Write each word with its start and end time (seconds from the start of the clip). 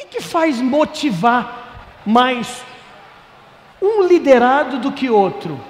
que, 0.00 0.06
que 0.06 0.20
faz 0.20 0.60
motivar 0.60 1.98
mais 2.06 2.62
um 3.80 4.02
liderado 4.02 4.78
do 4.78 4.92
que 4.92 5.10
outro? 5.10 5.60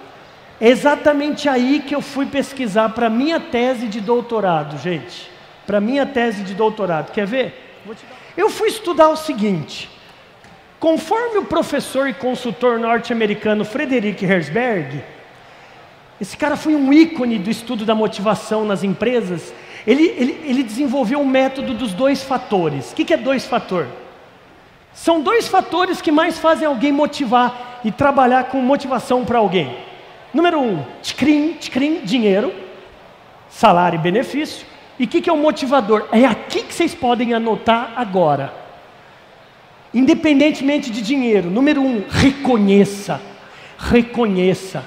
É 0.60 0.68
exatamente 0.68 1.49
aí 1.49 1.80
que 1.80 1.95
eu 1.95 2.03
fui 2.03 2.26
pesquisar 2.26 2.90
para 2.90 3.08
minha 3.08 3.40
tese 3.40 3.88
de 3.88 4.01
doutorado, 4.01 4.79
gente. 4.79 5.30
Para 5.66 5.80
minha 5.80 6.04
tese 6.04 6.43
de 6.43 6.54
doutorado. 6.54 7.12
Quer 7.12 7.27
ver? 7.27 7.80
Eu 8.37 8.51
fui 8.51 8.69
estudar 8.69 9.08
o 9.08 9.16
seguinte. 9.16 9.88
Conforme 10.78 11.38
o 11.38 11.44
professor 11.44 12.08
e 12.08 12.15
consultor 12.15 12.78
norte-americano 12.78 13.65
Frederick 13.65 14.24
Herzberg, 14.24 15.03
esse 16.20 16.37
cara 16.37 16.56
foi 16.56 16.74
um 16.74 16.92
ícone 16.92 17.38
do 17.38 17.51
estudo 17.51 17.84
da 17.84 17.95
motivação 17.95 18.65
nas 18.65 18.84
empresas. 18.84 19.52
Ele, 19.87 20.05
ele, 20.05 20.41
ele 20.45 20.62
desenvolveu 20.62 21.20
o 21.20 21.23
um 21.23 21.27
método 21.27 21.73
dos 21.73 21.92
dois 21.95 22.23
fatores. 22.23 22.92
O 22.92 22.95
que, 22.95 23.05
que 23.05 23.15
é 23.15 23.16
dois 23.16 23.47
fatores? 23.47 23.91
São 24.93 25.20
dois 25.20 25.48
fatores 25.48 26.03
que 26.03 26.11
mais 26.12 26.39
fazem 26.39 26.67
alguém 26.67 26.93
motivar 26.93 27.81
e 27.85 27.91
trabalhar 27.91 28.45
com 28.45 28.61
motivação 28.61 29.25
para 29.25 29.39
alguém. 29.39 29.77
Número 30.33 30.61
um, 30.61 30.85
tcrim, 31.03 31.55
tcrim, 31.55 32.01
dinheiro, 32.05 32.53
salário 33.48 33.97
e 33.97 34.03
benefício. 34.03 34.67
E 34.98 35.05
o 35.05 35.09
que, 35.09 35.21
que 35.21 35.31
é 35.31 35.33
o 35.33 35.37
motivador? 35.37 36.07
É 36.12 36.25
aqui 36.25 36.62
que 36.62 36.75
vocês 36.75 36.95
podem 36.95 37.33
anotar 37.33 37.95
agora. 37.97 38.53
Independentemente 39.93 40.91
de 40.91 41.03
dinheiro, 41.03 41.51
número 41.51 41.81
um, 41.81 42.05
reconheça. 42.09 43.20
Reconheça. 43.79 44.84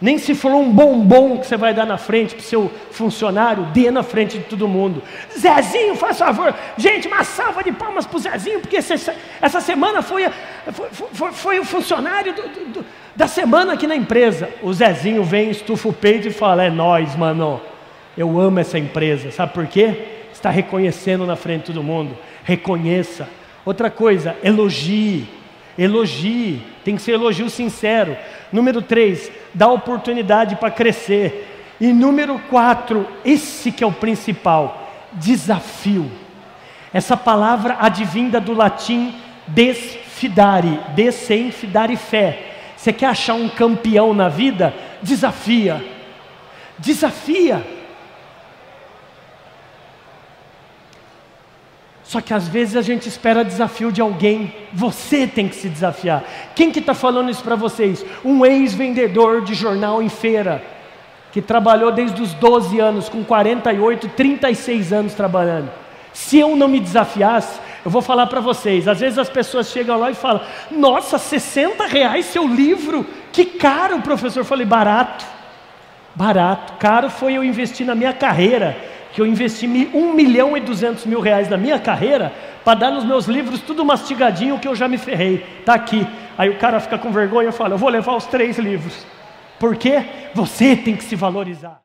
Nem 0.00 0.18
se 0.18 0.34
for 0.34 0.52
um 0.52 0.70
bombom 0.70 1.38
que 1.38 1.46
você 1.46 1.56
vai 1.56 1.72
dar 1.72 1.86
na 1.86 1.96
frente 1.96 2.34
para 2.34 2.42
o 2.42 2.44
seu 2.44 2.70
funcionário, 2.90 3.64
dê 3.72 3.90
na 3.90 4.02
frente 4.02 4.38
de 4.38 4.44
todo 4.44 4.68
mundo. 4.68 5.02
Zezinho, 5.38 5.94
faz 5.94 6.18
favor. 6.18 6.54
Gente, 6.76 7.08
uma 7.08 7.24
salva 7.24 7.62
de 7.62 7.72
palmas 7.72 8.06
para 8.06 8.16
o 8.16 8.20
Zezinho, 8.20 8.60
porque 8.60 8.76
essa 8.76 9.60
semana 9.60 10.02
foi, 10.02 10.24
foi, 10.72 10.88
foi, 11.12 11.32
foi 11.32 11.58
o 11.60 11.64
funcionário 11.64 12.34
do, 12.34 12.42
do, 12.72 12.86
da 13.14 13.26
semana 13.26 13.74
aqui 13.74 13.86
na 13.86 13.96
empresa. 13.96 14.50
O 14.62 14.72
Zezinho 14.72 15.22
vem, 15.22 15.50
estufa 15.50 15.88
o 15.88 15.92
peito 15.92 16.28
e 16.28 16.30
fala: 16.30 16.64
É 16.64 16.70
nós, 16.70 17.14
mano. 17.16 17.60
Eu 18.16 18.38
amo 18.38 18.60
essa 18.60 18.78
empresa. 18.78 19.30
Sabe 19.30 19.52
por 19.52 19.66
quê? 19.66 20.26
Está 20.32 20.50
reconhecendo 20.50 21.26
na 21.26 21.36
frente 21.36 21.60
de 21.60 21.66
todo 21.72 21.82
mundo. 21.82 22.16
Reconheça. 22.44 23.28
Outra 23.64 23.90
coisa, 23.90 24.36
elogie. 24.42 25.28
Elogie. 25.76 26.62
Tem 26.84 26.94
que 26.94 27.02
ser 27.02 27.12
elogio 27.12 27.50
sincero. 27.50 28.16
Número 28.54 28.80
três, 28.80 29.32
dá 29.52 29.66
oportunidade 29.66 30.54
para 30.54 30.70
crescer. 30.70 31.74
E 31.80 31.92
número 31.92 32.38
quatro, 32.48 33.04
esse 33.24 33.72
que 33.72 33.82
é 33.82 33.86
o 33.86 33.90
principal, 33.90 34.92
desafio. 35.14 36.08
Essa 36.92 37.16
palavra 37.16 37.78
advinda 37.80 38.38
do 38.38 38.54
latim 38.54 39.12
desfidare, 39.48 40.78
des 40.94 41.16
sem 41.16 41.50
fidare 41.50 41.96
fé. 41.96 42.52
Você 42.76 42.92
quer 42.92 43.06
achar 43.06 43.34
um 43.34 43.48
campeão 43.48 44.14
na 44.14 44.28
vida? 44.28 44.72
Desafia. 45.02 45.84
Desafia. 46.78 47.60
Só 52.04 52.20
que 52.20 52.34
às 52.34 52.46
vezes 52.46 52.76
a 52.76 52.82
gente 52.82 53.08
espera 53.08 53.42
desafio 53.42 53.90
de 53.90 54.00
alguém, 54.00 54.54
você 54.72 55.26
tem 55.26 55.48
que 55.48 55.56
se 55.56 55.70
desafiar. 55.70 56.22
Quem 56.54 56.70
que 56.70 56.78
está 56.78 56.92
falando 56.92 57.30
isso 57.30 57.42
para 57.42 57.56
vocês? 57.56 58.04
Um 58.22 58.44
ex-vendedor 58.44 59.42
de 59.42 59.54
jornal 59.54 60.02
em 60.02 60.10
feira, 60.10 60.62
que 61.32 61.40
trabalhou 61.40 61.90
desde 61.90 62.20
os 62.20 62.34
12 62.34 62.78
anos, 62.78 63.08
com 63.08 63.24
48, 63.24 64.08
36 64.10 64.92
anos 64.92 65.14
trabalhando. 65.14 65.70
Se 66.12 66.38
eu 66.38 66.54
não 66.54 66.68
me 66.68 66.78
desafiasse, 66.78 67.58
eu 67.84 67.90
vou 67.90 68.02
falar 68.02 68.26
para 68.26 68.40
vocês, 68.40 68.86
às 68.86 69.00
vezes 69.00 69.18
as 69.18 69.30
pessoas 69.30 69.68
chegam 69.68 69.98
lá 69.98 70.10
e 70.10 70.14
falam, 70.14 70.42
nossa, 70.70 71.18
60 71.18 71.86
reais 71.86 72.26
seu 72.26 72.46
livro, 72.46 73.04
que 73.32 73.46
caro, 73.46 74.00
professor. 74.02 74.40
Eu 74.40 74.44
falei, 74.44 74.66
barato, 74.66 75.24
barato, 76.14 76.74
caro 76.74 77.08
foi 77.08 77.32
eu 77.32 77.42
investir 77.42 77.86
na 77.86 77.94
minha 77.94 78.12
carreira 78.12 78.76
que 79.14 79.20
eu 79.20 79.26
investi 79.26 79.66
um 79.94 80.12
milhão 80.12 80.56
e 80.56 80.60
duzentos 80.60 81.06
mil 81.06 81.20
reais 81.20 81.48
na 81.48 81.56
minha 81.56 81.78
carreira 81.78 82.32
para 82.64 82.80
dar 82.80 82.90
nos 82.90 83.04
meus 83.04 83.26
livros 83.26 83.60
tudo 83.60 83.84
mastigadinho 83.84 84.58
que 84.58 84.66
eu 84.66 84.74
já 84.74 84.88
me 84.88 84.98
ferrei. 84.98 85.46
Está 85.60 85.74
aqui. 85.74 86.04
Aí 86.36 86.50
o 86.50 86.58
cara 86.58 86.80
fica 86.80 86.98
com 86.98 87.12
vergonha 87.12 87.50
e 87.50 87.52
fala: 87.52 87.74
Eu 87.74 87.78
vou 87.78 87.88
levar 87.88 88.16
os 88.16 88.26
três 88.26 88.58
livros. 88.58 89.06
Por 89.56 89.76
quê? 89.76 90.04
Você 90.34 90.74
tem 90.74 90.96
que 90.96 91.04
se 91.04 91.14
valorizar. 91.14 91.78